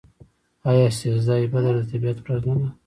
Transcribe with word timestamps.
آیا 0.69 0.87
سیزده 0.99 1.35
بدر 1.53 1.75
د 1.79 1.81
طبیعت 1.91 2.17
ورځ 2.21 2.41
نه 2.49 2.55
ده؟ 2.61 2.69